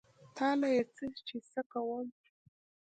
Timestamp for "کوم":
1.71-2.07